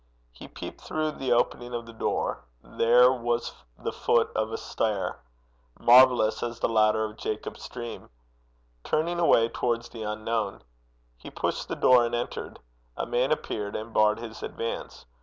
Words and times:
He 0.31 0.47
peeped 0.47 0.81
through 0.81 1.11
the 1.11 1.31
opening 1.31 1.75
of 1.75 1.85
the 1.85 1.93
door: 1.93 2.43
there 2.63 3.11
was 3.11 3.53
the 3.77 3.91
foot 3.91 4.31
of 4.35 4.51
a 4.51 4.57
stair 4.57 5.19
marvellous 5.79 6.41
as 6.41 6.59
the 6.59 6.67
ladder 6.67 7.05
of 7.05 7.17
Jacob's 7.17 7.69
dream 7.69 8.09
turning 8.83 9.19
away 9.19 9.47
towards 9.49 9.89
the 9.89 10.01
unknown. 10.01 10.63
He 11.19 11.29
pushed 11.29 11.67
the 11.67 11.75
door 11.75 12.03
and 12.03 12.15
entered. 12.15 12.57
A 12.97 13.05
man 13.05 13.31
appeared 13.31 13.75
and 13.75 13.93
barred 13.93 14.17
his 14.17 14.41
advance. 14.41 15.05